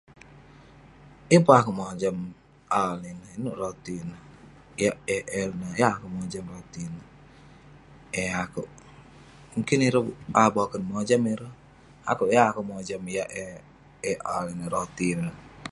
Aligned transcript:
Yeng 1.29 1.43
pun 1.45 1.55
akuek 1.57 1.77
mojam 1.79 2.17
a 2.79 2.81
ineh 3.11 3.31
ineuk 3.37 3.59
roti 3.61 3.95
neh 4.09 4.21
yah 4.83 4.95
am 5.41 5.57
ineh 5.63 5.75
yeng 5.79 5.93
akuek 5.95 6.13
mojam 6.17 6.45
eh 8.21 8.29
akuek 8.43 8.69
mungkin 9.53 9.79
ireh 9.87 10.03
boken 10.55 10.81
mojam 10.91 11.21
ireh 11.33 11.53
akuu 12.11 12.31
yeng 12.33 12.45
akuek 12.49 12.67
mojam 12.71 13.01
yah 13.15 13.29
eh 14.09 14.17
ai 14.29 14.45
ineuk 14.53 14.73
roti 14.75 15.07
neh 15.21 15.35